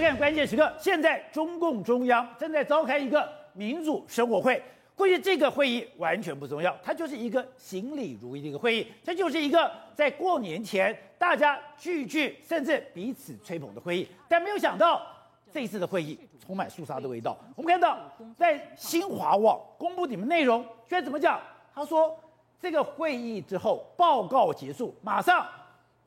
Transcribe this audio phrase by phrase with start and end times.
[0.00, 4.62] 看关键时刻，现在中共中央正在召开一个民主生活会。
[4.94, 14.08] 过去这个会议完全不重要，它就是一个行礼如仪的一个会议，这就是一个在过年前大家聚聚甚至彼此吹捧的会议。
[14.28, 15.06] 但没有想到
[15.52, 17.38] 这一次的会议充满肃杀的味道。
[17.54, 17.96] 我们看到
[18.36, 21.40] 在新华网公布你们内容，居然怎么讲？
[21.72, 22.18] 他说
[22.60, 25.46] 这个会议之后报告结束，马上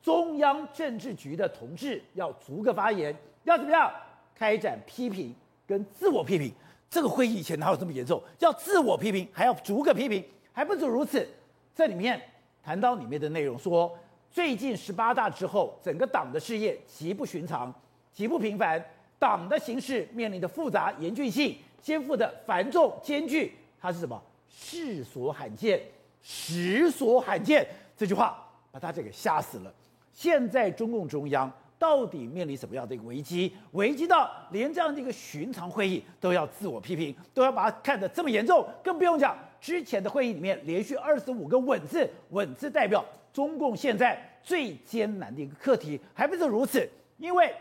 [0.02, 3.92] 中央政治局的同志要逐个发言，要怎么样
[4.34, 5.34] 开展批评
[5.66, 6.52] 跟自我批评。
[6.90, 8.22] 这个会议以前哪有这么严重？
[8.38, 10.22] 要自我批评，还要逐个批评，
[10.52, 11.26] 还不止如此。
[11.74, 12.20] 这里面
[12.62, 13.98] 谈到里面的内容说，
[14.30, 17.72] 最近十八大之后，整个党的事业极不寻常，
[18.12, 18.84] 极不平凡，
[19.18, 24.22] 党的形势面临的复杂严峻性，肩负的繁重艰巨，它是什么？
[24.50, 25.80] 世所罕见，
[26.20, 27.66] 实所罕见。
[27.96, 29.72] 这句话把大家给吓死了。
[30.12, 31.50] 现在中共中央。
[31.82, 33.52] 到底面临什么样的一个危机？
[33.72, 46.88] 危机到连这样的一个寻常会议都要自我批评，都要把它看得这么严重，更不用讲之前的会议里面连续二十五个“稳”字，“稳”字代表中共现在最艰难的一个课题，还不是如此？
[47.18, 47.52] 因为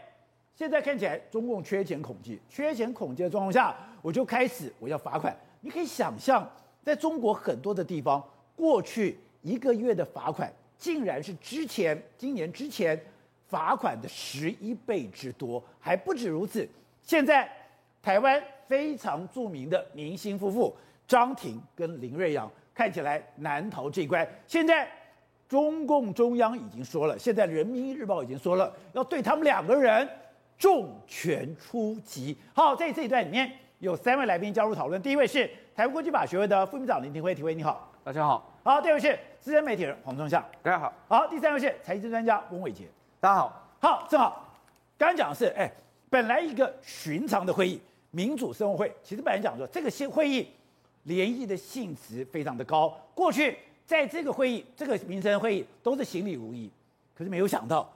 [0.53, 5.35] 现在看起来中共缺钱恐惧，缺钱恐惧的状况下，我就开始我要罚款。
[5.61, 6.47] 你可以想象，
[6.83, 8.23] 在中国很多的地方，
[8.55, 13.03] 过去一个月的罚款，竟然是之前今年之前。
[13.51, 16.65] 罚款的十一倍之多，还不止如此。
[17.03, 17.51] 现在
[18.01, 20.73] 台湾非常著名的明星夫妇
[21.05, 24.25] 张庭跟林瑞阳看起来难逃这一关。
[24.47, 24.89] 现在
[25.49, 30.07] 中共中央已经说了，现在人民日报已经说了，要对他们两个人
[30.57, 32.37] 重拳出击。
[32.53, 35.01] 好，在这一段里面有三位来宾加入讨论。
[35.01, 38.49] 第一位是台湾国际法学会的副秘书长林庭辉，庭辉你好，大家好。
[38.63, 40.93] 好，第二位是资深媒体人黄忠夏，大家好。
[41.09, 42.85] 好，第三位是财经专家翁伟杰。
[43.21, 44.51] 大家好，好，正好，
[44.97, 45.71] 刚刚讲的是，哎，
[46.09, 50.47] 本来一个寻常的会议，民主生活会，其实本来讲说这个新会议
[51.03, 52.89] 联谊的性质非常的高。
[53.13, 53.55] 过去
[53.85, 56.67] 在这个会议，这个民生会议都是行礼如仪，
[57.13, 57.87] 可是没有想到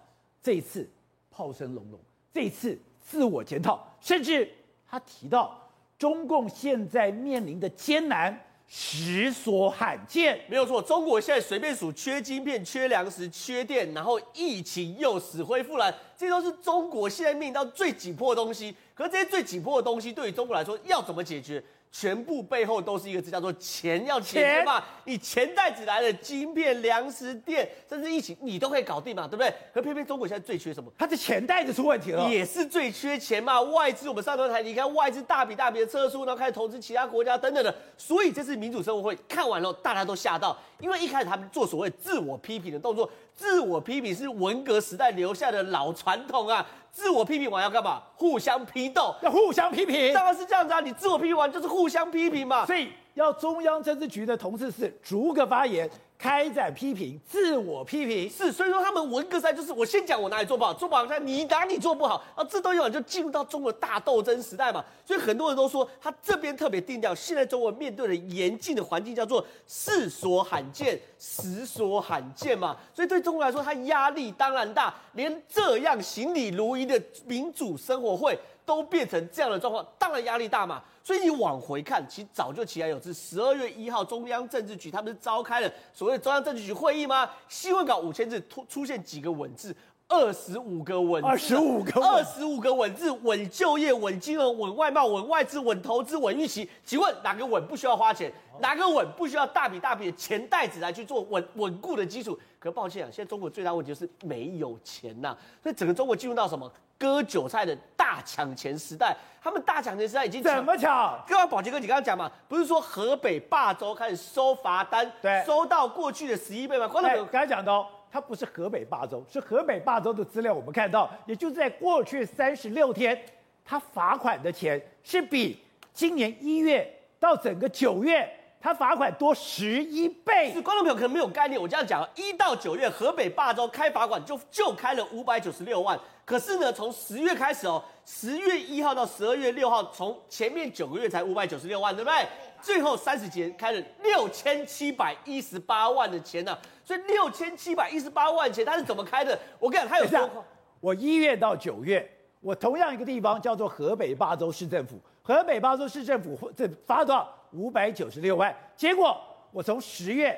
[0.43, 0.87] 这一次
[1.31, 1.99] 炮声隆隆，
[2.31, 4.47] 这一次自我检讨，甚至
[4.87, 5.59] 他提到
[5.97, 8.39] 中共现在面临的艰难。
[8.67, 10.81] 实所罕见，没有错。
[10.81, 18.75] 中国现在随便数，缺晶片、缺粮食、缺电，然后疫情又死灰复燃，这都是中国现在面临到最紧迫的东西。
[18.93, 21.63] 可是这些最紧迫的东西，对于中国来说，要怎么解决？
[21.97, 24.83] 全部背后都是一个字，叫做钱，要解决嘛？
[25.05, 29.53] 你钱袋子来了，晶片、粮食、电，甚至疫情，你都可以搞定嘛，对不对？
[29.73, 30.91] 可偏偏中国现在最缺什么？
[30.97, 33.61] 它的钱袋子出问题了，也是最缺钱嘛。
[33.61, 37.73] 外资，我们上头台，你看外资大笔大笔的撤出，然后开始投资其他国家等等的。
[37.97, 46.67] 所以这次民主生活会看完了，大家都吓到，因为一开始他们做所谓自我批评的动作，自我批评是文革时代留下的老传统啊。
[46.95, 48.01] 自我批评完要干嘛？
[48.15, 50.79] 互相批斗，要互相批评，当然是这样子啊！
[50.79, 52.65] 你自我批评完就是互相批评嘛。
[52.65, 55.89] 所以要中央政治局的同志是逐个发言。
[56.17, 64.83] 开展批评，自我批评是，所以说他们文革赛就是我先讲我哪里做不好，做不好看你哪里做不好，啊，这都有就进入到中国大斗争时代嘛。
[65.05, 72.77] 所以很多人都说他这边特别定调，现在中国面对的严峻的环境叫做世所罕见，实所罕见嘛。
[72.93, 80.81] 所以对中国来说，他压力当然大，连这样行礼如仪的民主生活会都变成这样的状况，当然压力大嘛。
[81.05, 83.13] 所以你往回看，其实早就其来有之。
[83.13, 87.29] 十二月一号，中央政治局他们是召开了所谓中央政治局会议吗？
[87.47, 89.75] 新闻稿五千字突出现几个稳字，
[90.07, 96.69] 二十五个稳，二十五个，二十五个稳字，稳就业、稳金融、稳外贸、稳外资、稳投资、稳预期。
[96.83, 98.31] 请问哪个稳不需要花钱？
[98.59, 102.37] 哪个稳不需要大笔大笔的钱袋子来去做稳稳固的基础？
[102.59, 105.37] 可抱歉啊，现在中国最大问题就是没有钱呐、啊。
[105.61, 106.71] 所以整个中国进入到什么？
[106.97, 111.21] 割韭菜的大抢钱时代，他们大抢钱时代已经怎么抢？
[111.27, 116.87] 刚刚宝杰哥，你刚刚讲嘛，不是说河北霸州开始收罚单，对，收到过去的十一倍吗？
[116.87, 123.21] 刚才刚才讲到，他不是河北霸州，是河北霸州的资料，我们看到，也就是在过去三十六天，
[123.65, 125.59] 他罚款的钱是比
[125.91, 128.25] 今年一月到整个九月。
[128.61, 131.61] 他罚款多十一倍，是观众朋友可能没有概念。
[131.61, 135.99] 我这样讲，一到九月，河北霸州开罚款就就开了五百九十六万。
[136.25, 142.25] 可是呢，从十月开始哦，十月一号到十二月六号，从前面九个月才五百九十六万，对不对？
[142.59, 149.37] 最后三十节开了六千七百一十八万的钱呢、所以六千七百一十八万钱，他是怎么开的？
[149.59, 150.45] 我跟你讲，他有说，
[150.79, 152.07] 我一月到九月，
[152.39, 157.27] 我同样一个地方叫做河北霸州市政府，河北霸州市政府这罚多少？
[157.51, 159.17] 五百九十六万，结果
[159.51, 160.37] 我从十月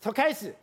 [0.00, 0.54] 从开始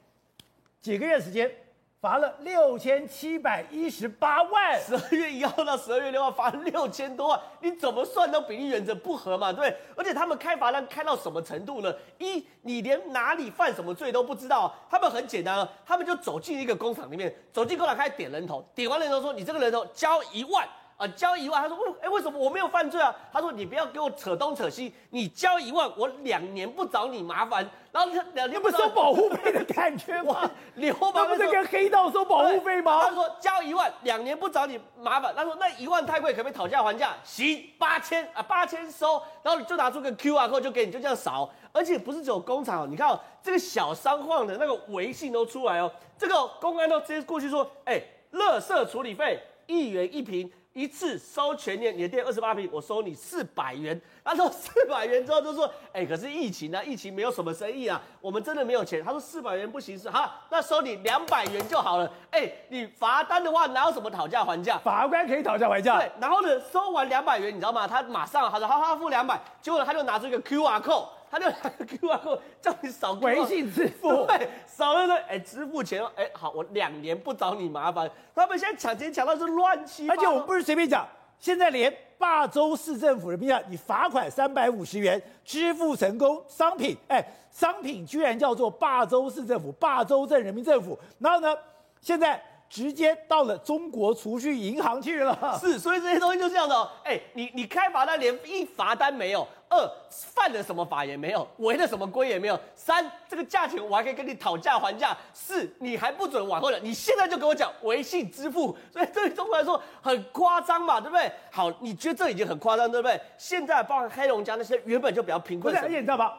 [0.80, 1.52] 几个月时间
[2.02, 9.78] 罚了六千七百一十八万，十二月一号到十二月六号罚了六千多万，你怎么算都比例原则不合嘛，对不对？
[9.98, 11.94] 而且他们开罚单开到什么程度呢？
[12.18, 20.66] 一，你连哪里犯什么罪都不知道，他们很简单啊，他们就走进一个工厂里面，走进工厂开始点人头，点完人头说你这个人头交一万。
[21.00, 23.16] 啊，交一万，他说为，哎，为什么我没有犯罪啊？
[23.32, 30.52] 他说你不要给我扯东扯西，你交一万，我两年不找你麻烦，然后两年不收保护费的感觉吗？
[30.76, 33.00] 流氓不是跟黑道收保护费吗？
[33.02, 37.16] 他说交一万，两年不找你麻烦，他说那一万太贵，可不可以讨价还价？
[37.24, 48.02] 行，八千啊，八千收，然后你就拿出个 QR code 就给你，就这样扫，而且不是只有工厂哦，你看哦，这个小商贩的那个微信都出来哦，这个公安都直接过去说，哎，
[48.34, 50.52] 垃圾处理费一元一瓶。
[50.80, 54.00] 一次收全年，你的店二十八平，我收你四百元。
[54.24, 59.04] 他说四百元之后就说，哎、欸，可是疫情啊，疫情没有什么生意啊，我们真的没有钱。
[59.04, 62.10] 他说四百元不行是好，那收你两百元就好了。
[62.32, 64.78] 哎、欸，你罚单的话哪有什么讨价还价？
[64.78, 65.98] 法官可以讨价还价。
[65.98, 67.86] 对，然后呢，收完两百元，你知道吗？
[67.86, 71.08] 他马上他说好好付两百，结果呢他就拿出一个 QR code。
[71.30, 78.10] 他就 QR code 叫你扫微信支付，对，扫了说，哎，支付钱，哎，好，我两年不找你麻烦。
[78.34, 91.56] 他们现在抢钱抢到是乱七八糟，而且我们不是随便讲，现在连霸州市政府的边你罚款三百五十元，支付成功，商品，哎，商品居然叫做霸州市政府、霸州镇人民政府，然后呢，
[92.02, 92.42] 现在。
[92.70, 96.88] 直接到了中国储蓄银行去了，是，所以这些东西就这样的哦。
[97.04, 111.32] 哎，你你开罚单连一罚单没有，二犯了什么法也没有，违了什么规也没有，三这个价钱我还可以跟你讨价还价，四你还不准往后了，你现在就跟我讲微信支付，所以对中国来说很夸张嘛，对不对？
[111.52, 113.20] 好，你觉得这已经很夸张，对不对？
[113.38, 116.34] 现在包括黑龙江那些原本就比较贫困，而且你知道吗？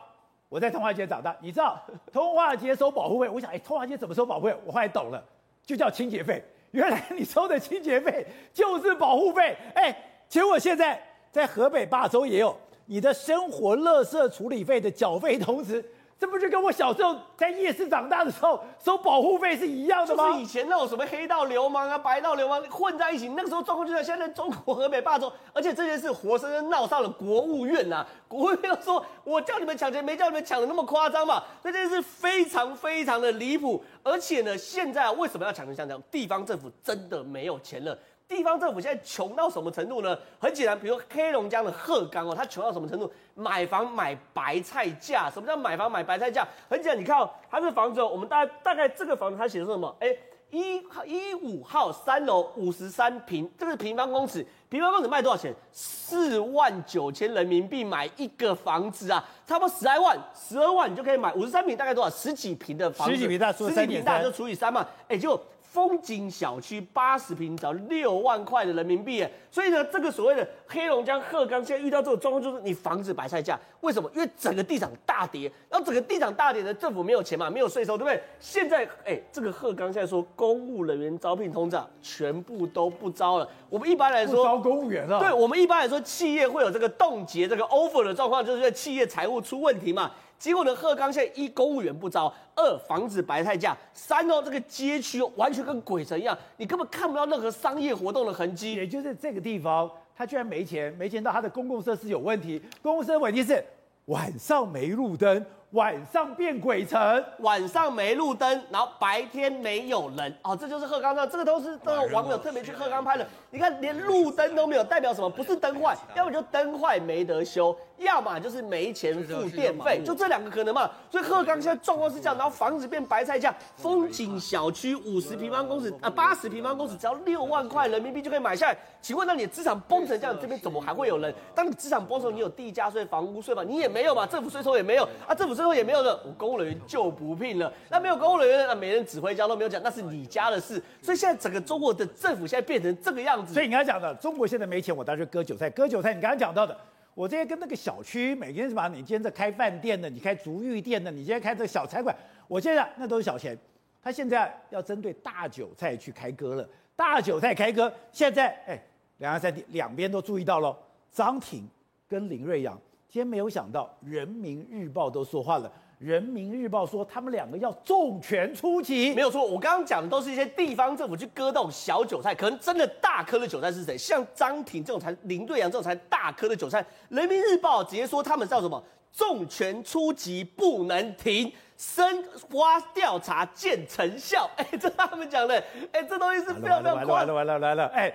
[0.48, 1.80] 我在通化街长大，你知道
[2.12, 4.56] 通化街收保护费，我想哎，通化街怎么收保护费？
[4.64, 5.24] 我后来懂了。
[5.64, 6.42] 就叫清洁费，
[6.72, 9.94] 原来你收的清洁费就是保护费，哎，
[10.26, 11.00] 结果现在
[11.30, 12.58] 在河北霸州也有
[12.90, 15.82] 你的生活垃圾处理费的缴费同时。
[16.18, 20.26] 这不是跟我小时候在夜市长大的时候收保护费是一样的吗？
[20.26, 28.08] 就是以前那种什么黑道流氓啊、白道流氓混在一起，那个时候状况就在现在中国河北霸州，而且这件事活生生闹上了国务院呐、啊。
[28.28, 36.02] 国务院说：“我叫你们抢钱，没叫你们抢的那么夸张嘛。”这件事非常非常的离谱，而且呢，现在为什么要抢成像这样？
[36.10, 37.98] 地方政府真的没有钱了。
[38.30, 40.16] 地方政府现在穷到什么程度呢？
[40.38, 43.12] 很简单，比如黑龙江的鹤岗哦，它穷到什么程度？
[43.34, 45.28] 买房买白菜价。
[45.28, 46.46] 什么叫买房买白菜价？
[46.68, 49.92] 很简单，你看哦，它这房子哦，我们大概大概这个房子它写的是什么？
[49.98, 50.16] 哎，
[50.50, 55.52] 一一五号三楼五十三平，这个平方公尺，平方公尺卖多少钱？
[55.72, 62.08] 四万九千人民币买一个房子啊，差不多十来万，十二万你就可以买五十三平，大概多少？
[62.08, 65.36] 十几平的房子，十几平大，十几平大就除以三嘛，哎就。
[65.70, 74.10] 风景小区八十平只要六万块的人民币，哎，所以呢，这个所谓的黑龙江鹤岗现在遇到这种状况，就是你房子白菜价，为什么？
[74.12, 78.20] 因为整个地产大跌，然后整个地产大跌呢政府没有钱嘛，没有税收，对不对？
[78.40, 83.48] 现在，哎，这个鹤岗现在说公务人员招聘通胀全部都不招了。
[83.68, 85.20] 我们一般来说，招公务员啊。
[85.20, 90.10] 对，我们一般来说，企业会有这个冻结这个 offer 的状况，就是因为企业财务出问题嘛。
[90.40, 98.74] 结果呢，鹤岗现在一公务员不招，二房子白菜价，三哦这个街区完全跟鬼城一样，你根本看不到任何商业活动的痕迹。
[98.74, 103.62] 也就是这个地方，他居然没钱，没钱到他的公共设施有问题，公共设施问题是
[104.06, 105.44] 晚上没路灯。
[105.74, 113.24] 晚上变鬼城，晚上没路灯，然后白天没有人哦，这就是鹤岗的，这个都是这个网友特别去鹤岗拍的。
[113.50, 115.30] 你看，连路灯都没有，代表什么？
[115.30, 120.90] 不是灯坏，要么就灯坏没得修，要么就是没钱付电费，就这两个可能嘛。
[121.08, 128.76] 所以鹤岗现在状况是这样，然后房子变白菜价，风景小区五十平方公尺啊，八十平方公尺只要六万块人民币就可以买下来。
[129.00, 131.32] 请问，那你的资产崩成这样，这边怎么还会有人？
[131.54, 133.62] 当你资产崩的时候，你有地价税、房屋税吗？
[133.62, 135.50] 你也没有嘛，政府税收也没有啊，政府。
[135.54, 137.70] 税收也没有的，我公务人员就不聘了。
[137.90, 140.82] 那没有公务人员，那没人指挥交都，没有讲，那是你家的事。
[141.02, 143.52] 所以现在整个中国的政府现在变成这个样子。
[143.52, 146.14] 所以你刚才讲的，中国现在没钱，我当时割韭菜，割韭菜。
[146.14, 146.74] 你刚才讲到的，
[147.20, 148.88] 我这些跟那个小区，每天什么？
[148.88, 152.16] 你今天在开饭店的，你开足浴店的，你今天开这个小餐馆，
[152.48, 153.54] 我现在那都是小钱。
[154.02, 157.92] 他现在要针对大韭菜去开割了，大韭菜开割。
[158.10, 158.82] 现在哎，
[159.18, 160.74] 两岸三地两边都注意到了，
[161.12, 161.68] 张挺
[162.08, 162.80] 跟林瑞阳。
[163.10, 169.44] 今天没有想到，《人民日报》都说话了，《人民日报》说他们两个要重拳出击，没有错。
[169.44, 173.98] 我刚刚讲的都是一些地方政府去割那种小韭菜，可能真的大颗的韭菜是谁？
[173.98, 178.80] 像张挺这种才，林瑞阳这种才大颗的韭菜，《人民日报》直接说他们叫什么？
[179.12, 181.52] 重拳出击不能停。
[181.76, 184.48] 深挖调查见成效。
[184.56, 188.14] 哎，这他们讲的，哎，这东西是非常非常完了完了完了完了，哎，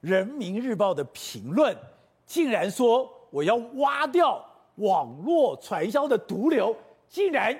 [0.00, 1.74] 人民日报的评论
[2.26, 4.42] 竟然说我要挖掉
[4.76, 6.74] 网络传销的毒瘤，
[7.06, 7.54] 竟然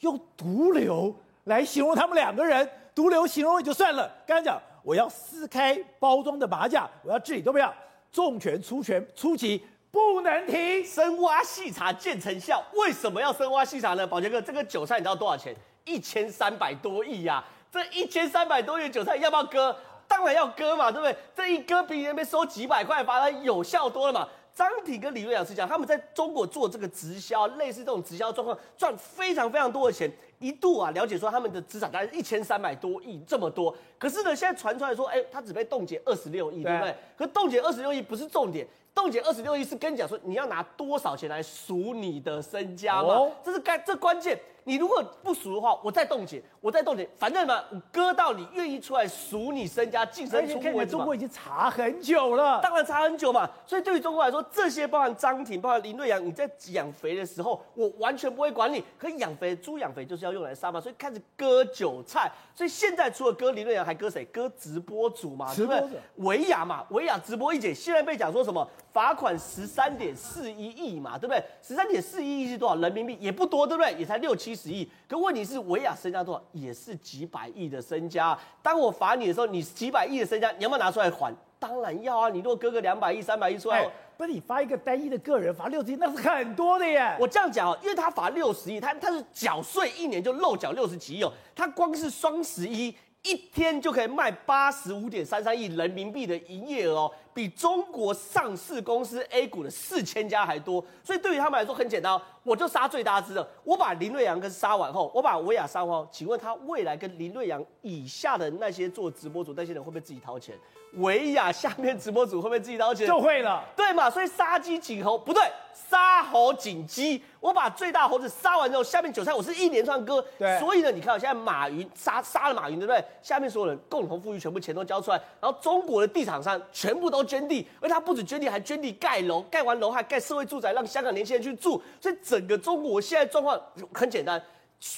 [0.00, 1.14] 用毒瘤
[1.44, 7.70] 来形容他们两个人，毒瘤形容也就算了，刚才讲我要撕开包装的马甲，我要治理都不要，
[8.10, 9.62] 重拳出拳出击。
[9.90, 12.64] 不能停，深挖细查见成效。
[12.72, 14.06] 为什么要深挖细查呢？
[14.06, 15.54] 宝杰哥，这个韭菜你知道多少钱？
[15.84, 17.44] 一千三百多亿呀！
[17.70, 19.76] 这一千三百多亿韭菜要不要割？
[20.08, 21.14] 当然要割嘛，对不对？
[21.36, 24.26] 这一割比那边收几百块，反而有效多了嘛。
[24.54, 30.10] 张挺跟李瑞老师讲，他们在中国做这个直销，类似这种直销状况，赚非常非常多的钱。
[30.38, 33.72] 一度啊，了解说他们的资产大概一千三百多亿这么多。
[33.96, 36.96] 可是呢，现在传出来说，哎，他只被冻结二十六亿，对不对？
[37.16, 38.66] 可冻结二十六亿不是重点。
[38.94, 43.14] 冻结二十六亿是跟你讲说，你要拿多少钱来赎你的身家吗？
[43.14, 44.38] 哦、这是该这关键。
[44.64, 50.92] 你如果不赎的话，我再冻结，我再冻结，反正嘛，我割到你愿意出来赎你身家，净身出户为止。
[50.92, 53.48] 中国已经查很久了，当然查很久嘛。
[53.66, 58.82] 所以对于中国来说，这些包含张挺、包含林瑞阳，你在养肥的时候，我完全不会管你。
[58.98, 62.30] 可养肥猪养肥就是要用来杀嘛，所以开始割韭菜。
[62.54, 64.24] 所以现在除了割林瑞阳，还割谁？
[64.26, 68.66] 割直播主嘛，直播主维亚嘛，维亚直播一姐现在被讲说什么？
[68.92, 71.42] 罚款十三点四一亿嘛，对不对？
[71.62, 73.16] 十三点四一亿是多少人民币？
[73.18, 73.92] 也不多，对不对？
[73.94, 74.88] 也才六七十亿。
[75.08, 76.42] 可问题是，维亚身家多少？
[76.52, 78.38] 也是几百亿的身家。
[78.62, 81.34] 当我罚你的时候，你几百亿的身家，你要不要拿出来还？
[81.58, 82.28] 当然要啊！
[82.28, 87.16] 你如果割个两百亿、三百亿出来，不是你罚一个单一的个人罚六十亿，那是很多的耶。
[87.20, 91.32] 我这样讲，因为他罚六十亿，他他是缴税一年就漏缴六十几亿哦。
[91.54, 92.94] 他光是双十一。
[93.24, 100.84] 一天就可以卖八十五点三三亿人民币的营业额哦，比中国上市公司 A 股的四千家还多。
[101.02, 103.48] 所以对于他们来说很简单，我就杀最大只的。
[103.64, 110.54] 我把林瑞阳跟杀完后，我把维亚杀完后，请问他未来跟林瑞阳以下的那些做直播主那些人会不会自己掏钱？
[110.96, 113.06] 维亚下面直播主会不会自己掏钱？
[113.06, 114.10] 就会了，对嘛？
[114.10, 115.42] 所以杀鸡儆猴不对。
[115.74, 120.22] 杀猴儆鸡，我把最大猴子杀完之后，下面韭菜我是一连串割。
[120.38, 123.02] 对，所以呢，你看，现在马云杀杀了马云，对不对？
[123.22, 131.82] 下面所有人共同富裕，全部钱都交出来，然后中国的地产商全部都捐地，而他不止捐地，还捐地盖楼，盖完楼还盖社会住宅，让香港年轻人去住。
[132.00, 133.60] 所以整个中国现在状况
[133.92, 134.42] 很简单，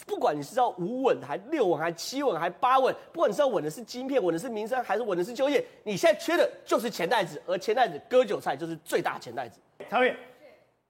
[0.07, 9.59] 不管你是要五稳，还六稳，还七稳，还八稳，不管你是要稳的是晶片，稳的是民生，还是稳的是就业，你现在缺的就是钱袋子，而钱袋子割韭菜就是最大钱袋子。
[9.91, 10.17] 曹远。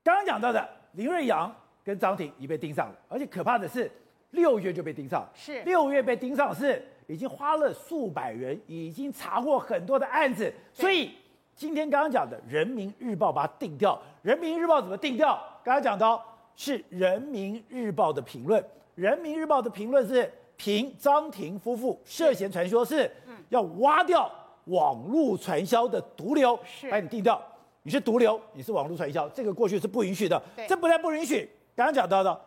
[0.03, 1.51] 刚刚讲到的林瑞阳
[1.83, 3.91] 跟张挺已被盯上了，而且可怕的是
[4.33, 11.13] 六月就被盯上，是六月被盯上是已经花了数百元，已经查获很多的案子，所以
[11.57, 15.41] 今天刚刚讲的《人民日报》把它定掉，《人民日报》怎么定掉？
[15.63, 16.23] 刚刚讲到
[16.57, 18.61] 是《人民日报》的评论，
[18.95, 23.11] 《人民日报》的评论是评张庭夫妇涉嫌传说是
[23.49, 24.31] 要挖掉
[24.67, 26.59] 网络传销的毒瘤，
[26.91, 27.41] 把你定掉。
[27.83, 30.43] 你是毒瘤，你是网络传销，这个过去是不允许的。
[30.67, 32.41] 这不但不允许，刚刚讲到的，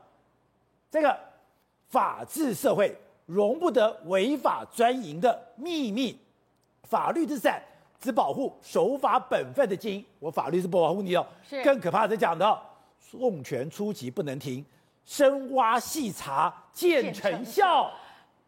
[0.90, 1.18] 这个
[1.90, 2.94] 法治社会
[3.26, 6.18] 容不得违法专营的秘密，
[6.84, 7.62] 法律之伞
[8.00, 10.06] 只保护守法本分的精英。
[10.20, 11.28] 我法律是不保护你的。
[11.48, 12.60] 是更可怕的讲的，
[13.12, 14.66] 重拳出击不能停，
[15.06, 17.92] 深挖细查见成效。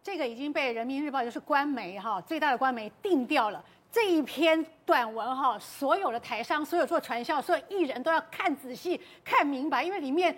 [0.01, 3.63] 这个已经被人民日报就是官媒哈最大的官媒定掉了。
[3.91, 10.35] 这一篇短文哈，所有的台商、所有做传销、所有艺人都要看仔细、看明白，因为里面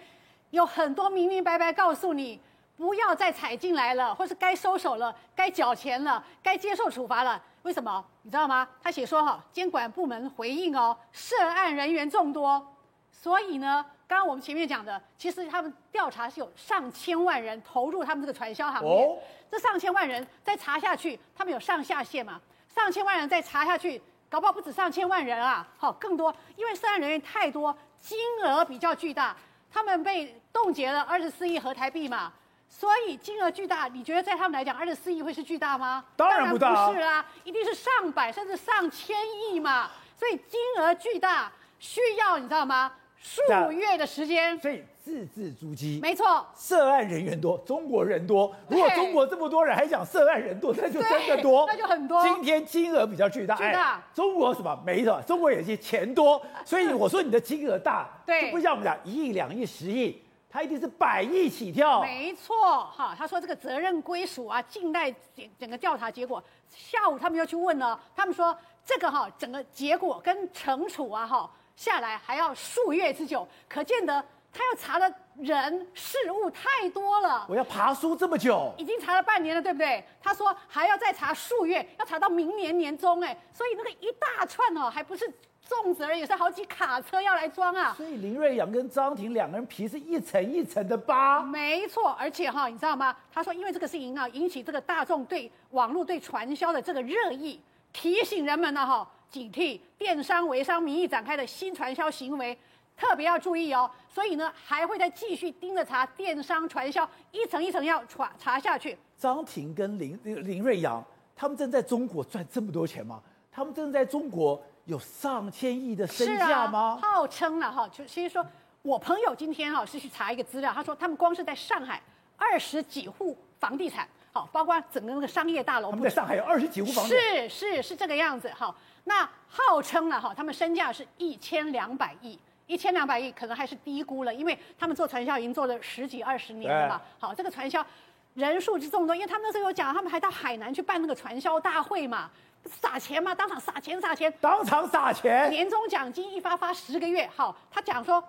[0.51, 2.39] 有很多明明白白告诉你，
[2.77, 7.41] 不要再踩进来了，或是该收手了、该缴钱了、该接受处罚了。
[7.63, 8.03] 为什么？
[8.23, 8.67] 你知道吗？
[8.81, 12.75] 他写说哈，监管部门回应哦，涉案人员众多，
[13.11, 19.17] 所以呢，刚刚我们前面讲的，其实他们调查是有上千万人投入他们这个传销行业，哦、
[19.49, 22.41] 这上千万人再查下去，他们有上下线嘛？
[22.67, 29.35] 上千万人再查下去，搞不好不止上千万人啊，好更多，因为涉案人员太多，金额比较巨大，
[29.69, 32.33] 他们被冻结了二十四亿合台币嘛，
[32.73, 36.03] 所以金额巨大，你觉得在他们来讲，二十四亿会是巨大吗？
[36.15, 39.15] 当然不大啊，不是啊，一定是上百甚至上千
[39.51, 42.93] 亿嘛，所以金额巨大，需要你知道吗？
[43.21, 46.43] 数月的时间，所以字字珠玑，没错。
[46.57, 48.51] 涉案人员多，中国人多。
[48.67, 52.23] 如果中国这么多人还讲涉案人多，那就真的多，那就很多。
[52.23, 53.93] 今天金额比较巨大，巨大。
[53.93, 60.19] 哎、中国什么没的，中国也是钱多，所以我说你的金额大，对，就不像我们讲一亿、两亿、十亿，
[60.51, 62.01] 它一定是百亿起跳。
[62.01, 66.43] 没错，哈，他说这个责任归属啊，静待整整个调查结果。
[66.69, 71.49] 下午他们又去问了，他们说这个哈，整个结果跟惩处啊，哈。
[71.73, 77.45] 下来还要数月之久，可见得他要查的人事物太多了。
[77.49, 80.03] 我要爬书这么久，已经查了半年了，对不对？
[80.21, 85.25] 他说还要再查数月，要查到明年年中，哎，所以那个一大串哦，还不是
[85.67, 87.93] 粽子而已，是好几卡车要来装啊。
[87.95, 91.41] 所以林瑞阳跟张庭两个人皮是一层一层的扒。
[91.41, 93.15] 没错，而且哈，你知道吗？
[93.31, 97.59] 他说因为这个事情啊，引起这个大众对网络对传销的这个热议，
[97.93, 99.09] 提醒人们呢哈。
[99.29, 102.57] 警惕电商微商名义展开的新传销行为，
[102.97, 103.89] 特别要注意哦。
[104.09, 108.97] 所以呢，还会再继续盯着查电商传销，一层一层要查查下去。
[109.17, 111.01] 张庭跟林林瑞阳，
[111.33, 113.21] 他们正在中国赚这么多钱吗？
[113.49, 116.99] 他们正在中国有上千亿的身价吗？
[117.01, 118.45] 啊、号称了哈，就其实说
[118.81, 122.01] 我朋友今天哈是去查一个资料，他说他们光是在上海
[122.37, 128.73] 二十几户房地产，好，包括整个那个商业大楼，他们在上海有二十几户房地产，是是是这个样子哈。
[129.03, 137.01] 那号称了哈，他们身价是一千两百亿，一千两百亿可能还是低估了，因为他们做传销已经做了十几二十年了嘛。
[137.19, 137.85] 好，这个传销
[138.33, 142.29] 人数之众多，因为他们那时候有讲，他们还到海南去办那个传销大会嘛，
[142.65, 147.29] 撒钱嘛，当场撒钱撒钱，当场撒钱，年终奖金一发发十个月。
[147.35, 148.23] 好，他讲说，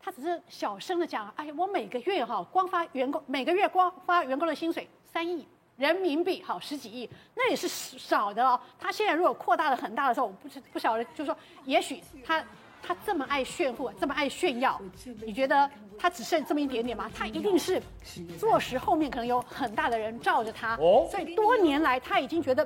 [0.00, 5.46] 他只是小声的讲，哎呀，我每个月哈光发员工每个月光发员工的薪水三亿。
[5.76, 8.60] 人民币好十几亿，那也是少的哦。
[8.78, 12.40] 他现在如果扩大了很大的时候，我不不晓得，就是说，也许他
[12.80, 14.80] 他这么爱炫富，这么爱炫耀，
[15.26, 17.10] 你觉得他只剩这么一点点吗？
[17.12, 17.82] 他一定是
[18.38, 20.76] 坐实后面可能有很大的人罩着他。
[20.76, 22.64] 哦，所以多年来他已经觉得。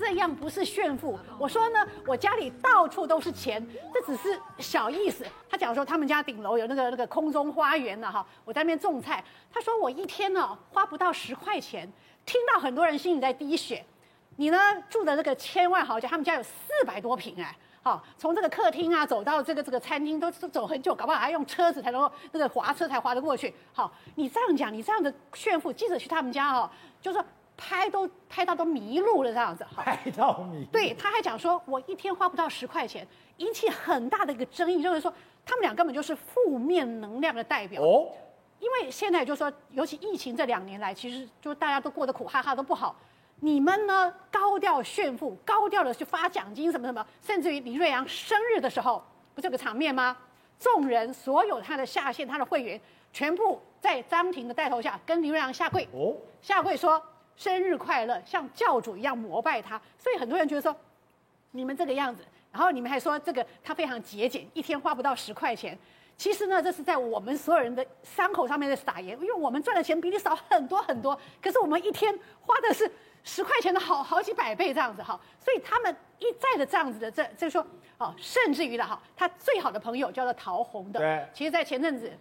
[0.00, 5.26] 这样不是炫富，我说呢，我家里到处都是钱，这只是小意思。
[5.48, 9.22] 他讲说他们家顶楼有那个那个空中花园呢，哈，我在那边种菜。
[9.52, 11.86] 他说我一天呢花不到十块钱，
[12.24, 13.84] 听到很多人心里在滴血。
[14.36, 16.50] 你呢住的那个千万豪宅，他们家有四
[16.86, 23.54] 百多平哎，好，从这个客厅啊走到这个这个餐厅都走很久，搞不好还用车子才能够那个滑车才滑得过去。
[23.74, 27.22] 好，你这样讲，你这样的炫富，记者去他们家哈，就说。
[27.60, 30.66] 拍都拍到都迷路了这样子，拍到迷。
[30.72, 35.12] 对，他还讲说，我一天花不到十块钱，引起很大的一个争议，就是说
[35.44, 37.82] 他们俩根本就是负面能量的代表。
[37.82, 38.08] 哦。
[38.58, 42.96] 因为现在就是说，尤其疫情这两年来，其实就大家都过得苦哈哈都不好。
[43.40, 49.02] 你们呢，高调炫富，高调的去发奖金什么什么，甚至于李瑞阳生日的时候，
[49.34, 50.16] 不这个场面吗？
[50.58, 52.80] 众人所有他的下线，他的会员，
[53.12, 55.86] 全部在张庭的带头下跟李瑞阳下跪。
[55.92, 56.14] 哦。
[56.42, 57.02] 下跪说。
[57.40, 60.76] 生日快乐，像教主一样膜拜他，所以很多人觉得说，
[61.52, 62.22] 你们这个样子，
[62.52, 65.76] 然后你们还说这个他非常节俭，一天花不到十块钱。
[66.18, 72.92] 其实呢，这是在我们所有人的伤口上面的撒盐，因为我们赚的钱比你少很多很多，可是我们一天花的是
[73.24, 82.12] 十块钱的好好几百倍这样子哈，所以他们一再的这样子的这就是说哦，甚至于的哈，他最好的朋友叫做陶虹的，对，其实在前阵子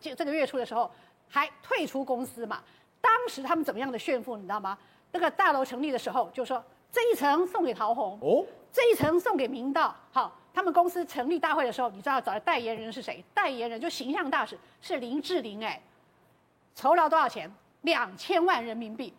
[0.00, 0.90] 这这个月初的时候
[1.28, 2.60] 还退出公司嘛。
[3.04, 4.78] 当时他们怎么样的炫富，你知道吗？
[5.12, 9.94] 那个大楼成立的时候，就说这一层送给陶虹，哦，这一层送给明道。
[10.10, 13.22] 好，他们公司成立大会的时候，你知道找的代言人是谁？
[13.34, 15.78] 代言人就形象大使是林志玲，哎，
[16.74, 17.52] 酬劳多少钱？
[17.82, 19.12] 两千万人民币。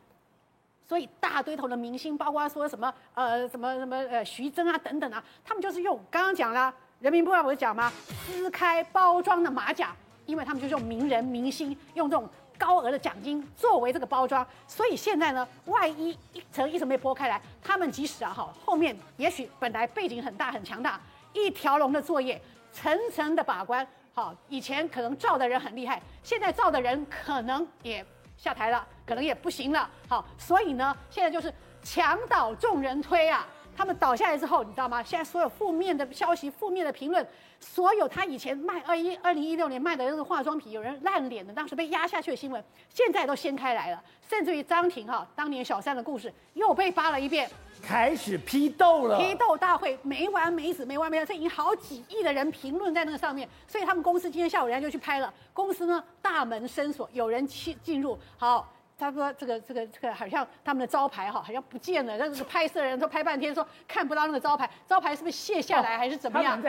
[0.88, 7.92] 所以大堆头的明星，包括说什么呃什么什么呃徐峥啊等等啊，他们就是用刚刚讲了，人民日报不是讲吗？
[8.26, 9.96] 撕开包装的马甲，
[10.26, 12.28] 因为他们就是用名人明星用这种。
[12.58, 21.00] 高额的奖金作为这个包装，所以现在呢，万一一层一层被剥开来，他们即使啊哈，后面也许本来背景很大很强大，
[21.34, 22.42] 一条龙的作业，
[22.72, 28.06] 层层的把关，好，以前可能造的人很厉害，现在造的人可能也
[28.38, 33.46] 下台了，可能也不行了，好，所以呢，现在就是墙倒众人推啊。
[33.78, 35.04] 他们倒下来之后，你知道吗？
[35.04, 37.28] 现在所有负面的消息、负面的评论，
[37.60, 44.04] 所有他以前卖二一二零一六年卖的那个化妆品，有人烂脸的，当时被压下去的新闻，现在都掀开来了。
[44.28, 47.50] 甚至于张庭哈当年小三的故事又被扒了一遍，
[47.82, 49.18] 开始批斗了。
[49.18, 55.34] 批斗大会没完没止，没完没了，这已经好几亿的人评论在那个上面，所以他们公司今天下午人家就去拍了。
[55.54, 58.72] 公司呢大门深锁，有人进进入，好。
[58.98, 62.18] 他说：“这个、这个、这个好像他们的招牌哈，好像不见了。
[62.18, 66.60] 那这个拍摄人都拍半天，说看不到那个招牌，招牌是不是卸下来还是怎么样？”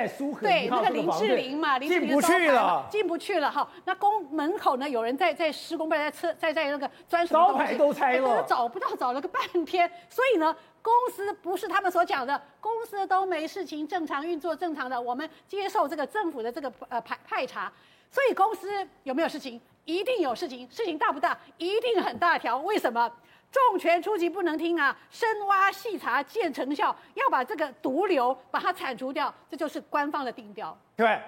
[0.40, 3.68] 对，那个林志玲嘛，林志玲进不去了，进不去了哈。
[3.84, 9.88] 那宫门口呢，有人在在施工，在车在在那个钻什么，招牌都拆了，找不到，找了个半天。
[10.08, 17.72] 所以呢，公司不是他们所讲的，公司都没事情，正常运作，正常的，我们接受这个政府的这个呃派派查。
[18.10, 18.68] 所以公司
[19.04, 19.60] 有没有事情？
[19.86, 21.36] 一定有事情，事情大不大？
[21.56, 22.58] 一定很大条。
[22.58, 23.10] 为什么？
[23.50, 24.94] 重拳出击不能听啊！
[25.08, 30.76] 深挖细查见成效，要把这个毒瘤把它铲除掉，这就是官方的定调。
[30.96, 31.18] 对，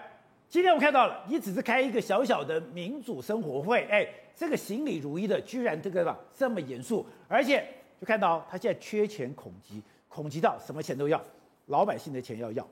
[0.49, 7.67] 今天我看到了，你只是开一个小小的民主生活会，哎，这个行礼如仪的，居然这个吧这么严肃，而且
[7.99, 11.23] 就看到他现在缺钱恐急，恐急到什么钱都要，
[11.67, 12.69] 老百姓的钱要要。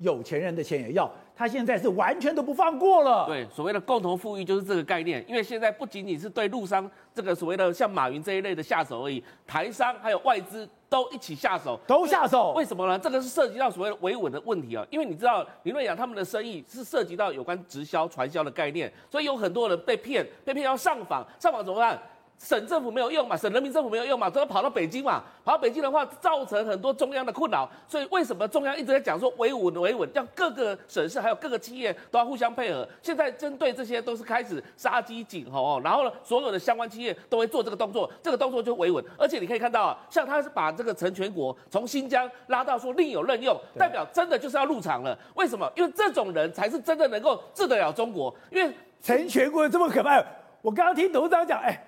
[0.00, 3.26] 有钱人的钱也要，他现在是完全都不放过了。
[3.26, 12.52] 对，所谓的共同富裕就是这个概念，因为现在不仅仅是对陆商这个所谓的像马云这一类的下手而已，台商还有外资都一起下手，都下手。
[12.56, 12.98] 为什么呢？
[12.98, 22.00] 这个是涉及到所谓的维稳的问题啊，因为你知道林瑞阳他们的生意是涉及到有关直销、传销的概念，所以有很多人被骗，被骗要上访，上访怎么办？
[22.40, 25.22] 省政府没有用嘛，省人民政府没有用嘛，都要跑到北京嘛。
[25.44, 27.68] 跑到北京的话，造成很多中央的困扰。
[27.86, 32.88] 所以为什么中央一直在讲说维稳维稳，让各个省市还有各个企业都要互相配合？
[33.02, 35.80] 现在针对这些都是开始杀鸡儆猴哦。
[35.84, 39.04] 然后呢，所有的相关企业都会做这个动作，这个动作就维稳。
[39.18, 45.16] 而且你可以看到啊，像他是把这个陈全国从新疆拉到说另有任用，代表真的就是要入场了。
[45.34, 45.70] 为什么？
[45.76, 48.34] 因为这种人才是真的能够治得了中国。
[48.50, 50.24] 因为陈全国这么可怕，
[50.62, 51.86] 我刚刚听董事长讲，哎。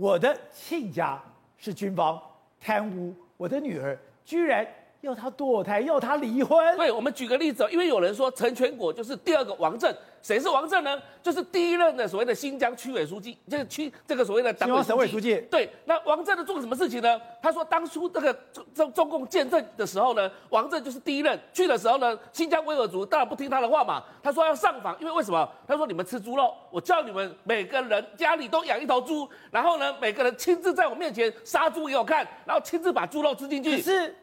[0.00, 1.22] 我的亲家
[1.58, 2.18] 是军方
[2.58, 4.66] 贪污，我的女儿居然
[5.00, 6.76] 要他堕胎，要他离婚。
[6.76, 9.94] 对，我们举个例子，因为有人说陈全国就是第二个王震。
[10.22, 11.00] 谁是王震呢？
[11.22, 15.34] 就是第一任的所谓的新疆区委书记，就是区这个所谓的党委省委书记。
[15.50, 17.18] 对，那王震呢做了什么事情呢？
[17.42, 24.04] 他说当初这个中中中共建政的时候呢，王震就是第一任去的时候呢，新疆维吾尔族当然不听他的话嘛。
[24.22, 25.50] 他说要上访，因为为什么？
[25.66, 33.80] 他说你们吃猪肉，我叫你们每个人家里都养一头猪，然后呢，每个人亲自在我面前杀猪给我看，然后亲自把猪肉吃进去。
[33.80, 34.14] 是。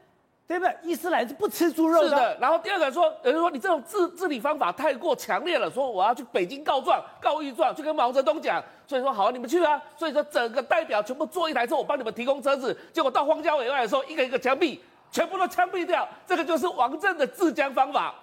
[0.48, 0.74] 对不对？
[0.82, 2.10] 伊斯兰是不吃猪肉的。
[2.10, 2.38] 是的。
[2.40, 8.64] 然后第二个说，有人说你这种治治理方法太过强烈了，说我要去北京告状、告御状，去跟毛泽东讲。
[8.88, 9.82] 所以说好，你们去啊。
[9.98, 12.76] 所以说整个代表全部坐一台车，我帮你们提供车子。
[12.94, 14.80] 结果到荒郊野外的时候，一个一个枪毙，
[15.12, 16.08] 全部都枪毙掉。
[16.26, 18.16] 这个就是王震的治疆方法。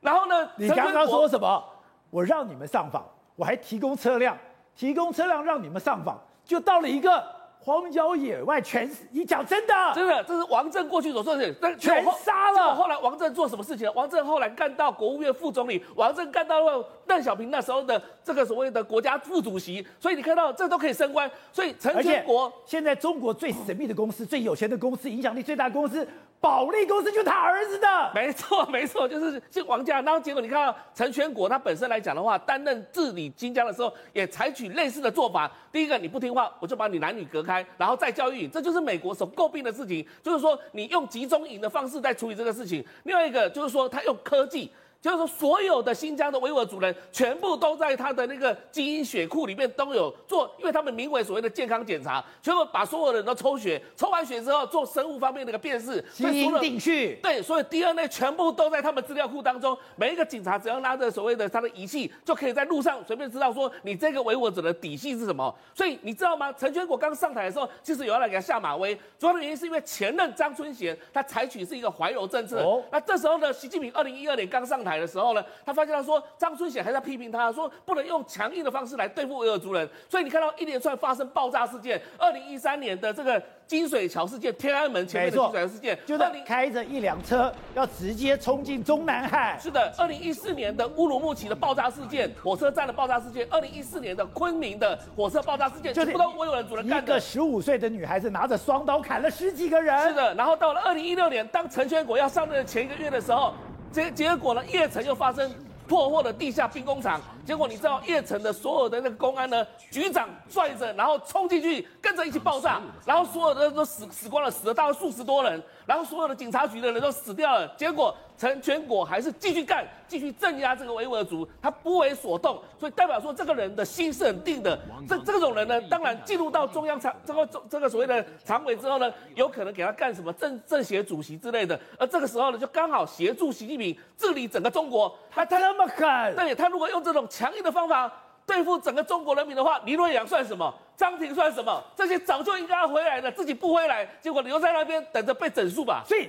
[0.00, 1.64] 然后呢，你刚刚说什么？
[2.10, 4.38] 我让你们上访，我还提供车辆，
[4.76, 7.41] 提供车辆让你们上访，就到了一个。
[7.64, 9.74] 荒郊野外全死，你讲真的？
[9.94, 11.56] 真的，这是王震过去所做的事情。
[11.60, 12.74] 但全杀了。
[12.74, 13.88] 后来王震做什么事情？
[13.94, 19.86] 王震后来干到国务院副总理，王震干到了邓小平那时候的这个所谓的国家副主席。
[20.00, 21.30] 所以你看到这都可以升官。
[21.52, 26.06] 所以陈全国现在中国最神秘的公司、最有钱的公司、影响力最大的公司。
[26.40, 30.02] 保利公司就是他儿子的，没错没错，就是姓王家。
[30.02, 35.48] 然后结果你看到陈全国他本身来讲的话，担任治理新疆的时候，也采取类似的做法。
[35.70, 42.84] 第一个，你不听话，我就把你男女隔开，然后再教育你，这就是美国所诟病的事情，就是说你用集中营的方式在处理这个事情。
[43.04, 44.68] 另外一个就是说他用科技。
[45.02, 57.18] 就是说，所有的新疆的维吾尔族人全部都在他的那个基因血库里面都有做，因为他们名为所谓的健康检查，全部把所有的人都抽血，抽完血之后做生物方面的一个辨识，基因定序。
[57.20, 59.76] 对，所以 DNA 全部都在他们资料库当中。
[59.96, 65.52] 每一个警察只要拿着所谓的他的仪器，就可以在路上随便知道说你这个维吾尔族的底细是什么。
[65.74, 66.52] 所以你知道吗？
[66.52, 72.60] 陈全国刚上台的时候，其实有要来给他下马威，主要的原因是因为前任张春贤他采取是一个怀柔政策。
[72.60, 72.80] 哦。
[72.92, 75.72] 那这时候呢，习近平二零一二年刚上台的时候呢，他。
[75.72, 89.58] 发现他说张春显还在批评他，说不能用强硬的方式来对付维吾尔族人，所以你看到一连串发生爆炸事件，二零一三年的这个金水桥事件，天安门前面的金水桥事件，就是开着一辆车要直接冲进中南海。
[89.58, 97.12] 是的，二零一四年的乌鲁木齐的爆炸事件，火车站的爆炸事件，二零一四年的昆明的火车爆炸事件，就是不都维吾尔族人干的。
[97.12, 100.06] 一个十五岁的女孩子拿着双刀砍了十几个人。
[100.06, 103.54] 是的，然后到了二零一六年，当陈全国要上任的前一个月的时候，
[103.92, 105.50] 结结果呢，叶城又发生。
[105.88, 118.14] 破获了地下兵工厂，结果你知道叶城的所有的那个公安呢，局长拽着，然后冲进去，跟着一起爆炸，然后所有的人都死死光了，死了大概数十多人，然后所有的警察局的人都死掉了，结果。
[118.38, 124.76] 陈全国还是继续干，继续镇压这个维吾尔族，他不为所动，所以代表说这个人的心是很定的。
[125.08, 131.78] 这这种人呢，当然进入到中央常这个这个所谓的常委之后呢，有可能给他干什么政政协主席之类的。
[131.96, 135.16] 而这个时候呢，就刚好协助习近平治理整个中国。
[135.30, 138.10] 他他那么狠，对，他如果用这种强硬的方法
[138.44, 140.74] 对付整个中国人民的话，李瑞阳算什么？
[140.96, 141.82] 张庭算什么？
[141.96, 146.04] 这些早就应该要回来的，自己不回来，结果留在那边等着被整肃吧。
[146.06, 146.28] 所以。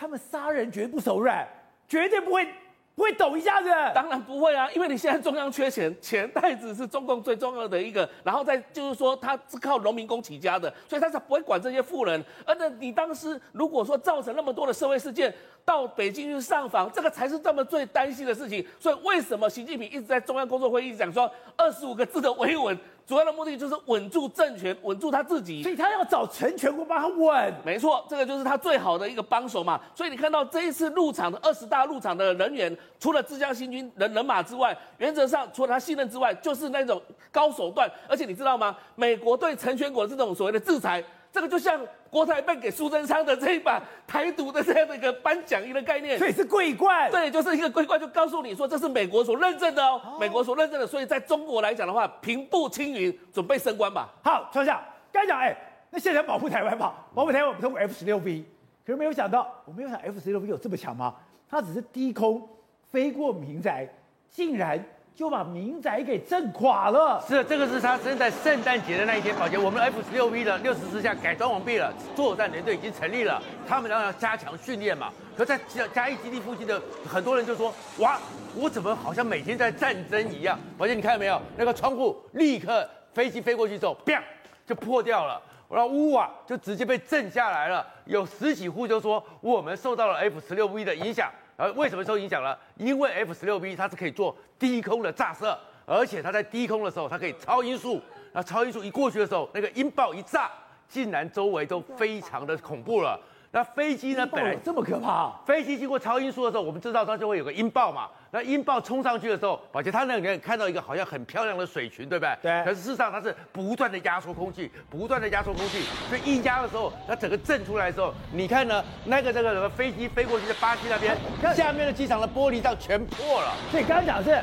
[0.00, 1.44] 他们杀人绝不手软，
[1.88, 2.46] 绝对不会
[2.94, 3.68] 不会抖一下子。
[3.92, 12.24] 当然不会啊，因为你现在中央缺钱，钱袋子是中共最重要的一个，然后再就是说他是靠农民工起家的，所以他才不会管这些富人。
[12.46, 15.34] 而且你当时如果说造成那么多的社会事件，
[15.64, 18.64] 到北京去上访，这个才是他们最担心的事情。
[18.78, 22.78] 所以为什么习近平一直在中央工作会议讲说二十五个字的维稳？
[23.08, 25.62] 主要的目的就是稳住政权，稳住他自己。
[25.62, 27.54] 所以他要找陈全国帮他稳。
[27.64, 29.80] 没错，这个就是他最好的一个帮手嘛。
[29.94, 37.00] 所以你看到这一次入场的二十大入场的人员，除了自江新军人人马之外，原则上除了他信任之外，就是那种
[37.32, 37.90] 高手段。
[38.06, 38.76] 而且你知道吗？
[38.94, 41.02] 美国对陈全国这种所谓的制裁。
[41.30, 54.12] 这个就像国台办给苏贞昌的这一把台独的这样的一个颁奖一个概念，所以是桂冠，对，就是一个桂冠，就告诉你说这是美国所认证的哦，美国所认证的，所以在中国来讲的话，平步青云，准备升官吧。
[54.24, 55.56] 好，创下，刚讲哎，
[55.90, 58.44] 那现在保护台湾吧，保护台湾，我们通过 F 十六 V，
[58.86, 61.14] 可是没有想到，我没有想 F 十六 V 有这么强吗？
[61.50, 62.48] 它只是低空
[62.90, 63.88] 飞过民宅，
[64.30, 64.82] 竟然。
[65.18, 67.20] 就把民宅给震垮了。
[67.26, 69.34] 是，这个是他生在圣诞节的那一天。
[69.34, 75.12] 宝杰，我们 F 十六 V 的六十四架改装完毕了，作战联队已经成立了，他们当然要加强训练嘛。
[75.36, 78.16] 可在嘉嘉义基地附近的很多人就说：哇，
[78.54, 80.56] 我怎么好像每天在战争一样？
[80.78, 81.42] 宝杰，你看到没有？
[81.56, 84.22] 那个窗户立刻飞机飞过去之后，砰，
[84.64, 87.84] 就破掉了，然后屋啊就直接被震下来了。
[88.04, 91.28] 有十几户就说我们受到了 F 十六 V 的影响。
[91.58, 92.56] 而为什么受影响了？
[92.76, 98.00] 因为 F 十六 B 它是可以做低空的炸射，而且它在低空的时候，它可以超音速。
[98.32, 100.48] 那超音速一过去的时候，那个音爆一炸，
[100.88, 103.20] 竟然周围都非常的恐怖了。
[103.50, 104.26] 那飞机呢？
[104.26, 105.32] 本来这么可怕。
[105.46, 108.06] 飞机经过超音速的时候，我们知道它就会有个音爆嘛。
[108.30, 112.36] 那音爆冲上去的时候，而且它那里面看到一个好像很漂亮的水群，对不对？
[112.42, 112.64] 对。
[112.64, 115.80] 可是事实上它是不断的压缩空气，不断的压缩空气。
[116.10, 118.84] 所以一压的时候，它整个震出来的时候，你看呢？
[119.06, 121.16] 那个那个什么飞机飞过去的巴西那边，
[121.54, 123.54] 下面的机场的玻璃罩全破了。
[123.70, 124.38] 所以刚刚讲的是，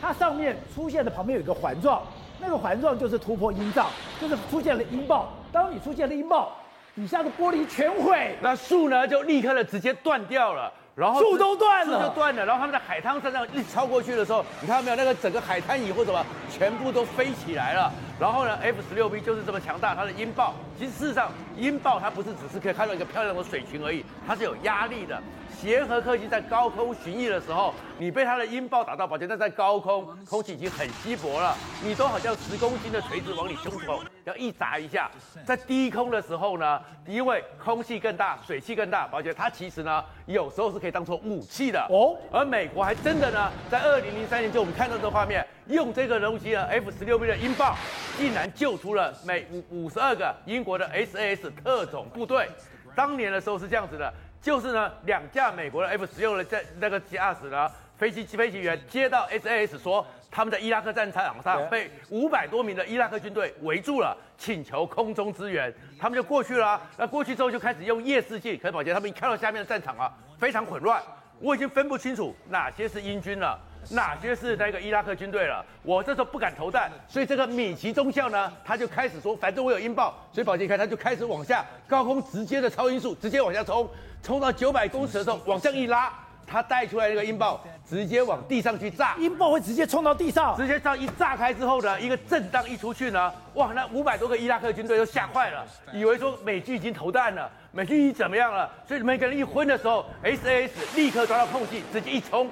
[0.00, 2.00] 它上面出现的旁边有一个环状，
[2.40, 3.88] 那个环状就是突破音障，
[4.20, 5.32] 就是出现了音爆。
[5.50, 6.56] 当你出现了音爆。
[6.96, 14.96] 底下的玻璃全毁，那树呢就立刻的直接断掉了，然后树都断了，树就断了，然后他们在海滩上这样一超过去的时候，你看到没有？
[14.96, 17.92] 那个整个海滩以后什么全部都飞起来了。
[18.18, 25.22] 然后呢，F 十六 V 就是这么强大，它的音爆，其实事实上音爆它不是只是可以看到一个漂亮的水群而已，它是有压力的。
[25.60, 35.10] 协和客机在高空巡弋的时候，你被它的音爆打到，宝杰，但在高空空气已经很稀薄了，你都好像十公斤的锤子往你胸口要一砸一下。
[35.46, 42.16] 在低空的时候呢，因为空气更大，水汽更大，宝杰，它其实呢有时候是可以当做武器的哦。
[42.30, 47.74] 而美国还真的呢，在二零零三年就我们看到这画面，用这个东西呢 F 十六 B 的音爆，
[48.18, 52.46] 竟然救出了美五五十二个英国的 SAS 特种部队。
[52.94, 54.12] 当年的时候是这样子的。
[54.46, 66.80] 就是呢，两架美国的 F 十六的在那个驾驶呢飞机飞行员接到 SAS 说，他们在伊拉克战场上被五百多名的伊拉克军队围住了，请求空中支援，他们就过去了啊。
[66.96, 71.02] 那过去之后就开始用夜视镜，可是宝杰他们一看到下面的战场啊，非常混乱，
[71.40, 73.58] 我已经分不清楚哪些是英军了。
[73.90, 75.64] 哪些是那个伊拉克军队了？
[75.84, 83.88] 我这时候不敢投弹，所以这个米奇中校呢，他就开始说，反正我有音爆，所以宝杰看他就开始往下高空直接的超音速，直接往下冲，
[84.22, 86.12] 冲到九百公尺的时候往上一拉，
[86.46, 98.70] 他带出来那个音爆直接往地上去炸，音爆会直接冲到地上，直接这样一炸开之后呢，一个震荡一出去呢，哇，那五百多个伊拉克军队都吓坏了，以为说美军已经投弹了，美军已经怎么样了？
[98.86, 102.48] 所以每个人一昏的时候，SAS 立刻抓到空隙，直接一冲。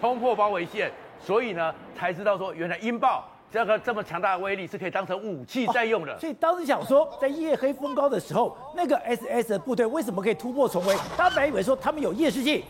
[0.00, 6.12] 冲破包围线，所以呢，才知道说原来音爆这个这么强大的威力是可以当成武器在用的。
[6.12, 10.94] 哦，所以当时想说，在夜黑风高的时候，那个 SS 的部队为什么可以突破重围？
[11.16, 12.62] 他本来以为说他们有夜视镜，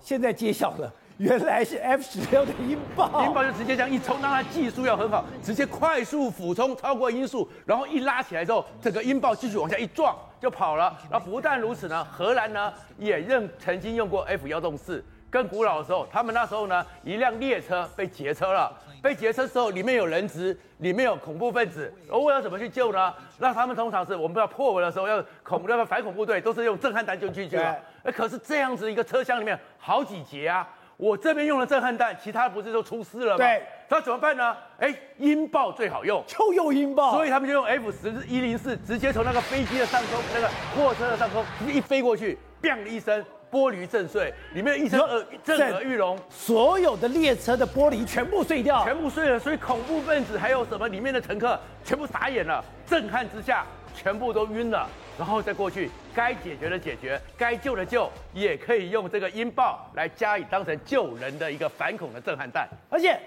[0.00, 3.24] 现在揭晓了，原来是 F 十六的音爆。
[3.26, 10.96] 音爆就直接这样一冲，让它技术要很好，直接快速俯冲超过音速，然后一拉起来之后，整个音爆继续往下一撞就跑了。
[11.10, 15.04] 然后不但如此呢，荷兰呢也认曾经用过 F 幺洞四。
[15.32, 18.70] 更古老的时候，他们那时候呢，一辆列车被劫车了。
[19.02, 21.92] 被劫车之后，里面有人质，里面有恐怖分子。
[22.08, 23.12] 而我要怎么去救呢？
[23.38, 27.76] 那他们通常是我们不知道破围的时候，要恐那个反恐部队都是用震撼弹就进去了。
[28.04, 30.68] 哎，可是这样子一个车厢里面好几节啊，
[30.98, 33.38] 我这边用了震撼弹，其他不是都出事了吗？
[33.38, 34.54] 对，那怎么办呢？
[34.78, 37.12] 哎，音爆最好用，就用音爆。
[37.12, 43.24] 所以他们就用 F 十一零四，直接从那个飞机的上空，那个货车的上空，直接一飞过去，砰的一声。
[43.52, 49.38] 玻璃震碎，里面一声耳震耳欲聋，所有的列车的玻璃全部碎掉，全部碎了。
[49.38, 54.88] 所以恐怖分子还有什么里面的乘客全部傻眼了，震撼之下全部都晕了。
[55.18, 62.66] 然后再过去，该解决的解决，该救的救，也可以用这个音爆来加以当成救人的一个反恐的震撼弹。
[62.88, 63.20] 而且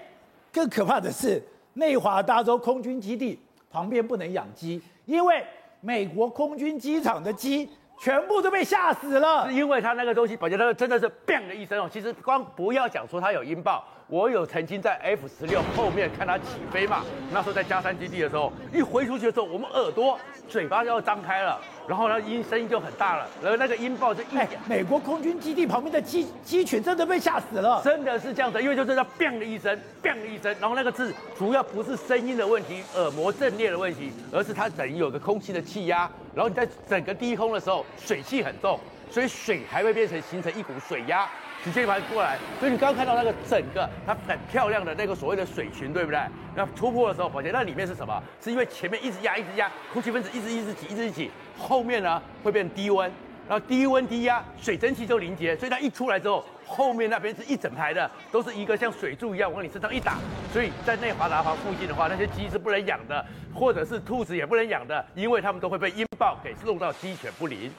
[0.52, 1.40] 更可怕的是，
[1.74, 3.38] 内华达州空军基地
[3.70, 5.40] 旁边不能养鸡，因为
[5.80, 7.70] 美国空军机场的鸡。
[7.98, 9.48] 全部都被吓死了。
[9.48, 11.88] 是因为他那个东西，宝杰那个真的是 bang 的一声哦。
[11.92, 17.02] 其实光不要讲说他有音爆，我有曾经在 F 十六后面看它起飞嘛。
[17.32, 20.16] 那时候在加山基地的时候，一回出去的时候，我们耳朵、
[20.48, 24.50] 嘴巴就要张开了，然后呢音声音就很大了，然后那个音爆就一点。
[24.68, 38.78] 美国空军基地旁边的鸡鸡群真的被吓死了，真的是这样子，因为就是那 bang 的一声，bang 的一声，然后那个字主要不是声音的问题，耳膜阵裂的问题，而是它等于有个空气的气压，然后你在整个低空的时候，水汽很重，
[39.10, 41.28] 所以水还会变成形成一股水压，
[41.64, 42.38] 直接把它过来。
[42.58, 46.20] 所以你刚刚看到那个整个它很漂亮的那个所谓的水群，对不对？
[46.54, 48.22] 那突破的时候，宝杰那里面是什么？
[48.40, 53.10] 是因为前面一直压，一直压，空气分子一直一直挤，一直挤，后面呢会变低温，
[53.48, 56.44] 然后低温低压，水蒸气就凝结，所以它一出来之后。
[56.68, 60.14] 后面那边是一整排的，都是一个像水柱一样往你身上一打，
[60.52, 67.70] 所以在内华达华附近的话，那些鸡是不能养的，或者是兔子也不能养的，因为它们都会被音爆给弄到鸡犬不宁。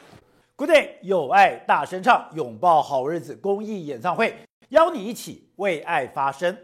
[0.59, 4.33] Good day，有爱大声唱，拥抱好日子公益演唱会，
[4.69, 6.57] 邀你一起为爱发声。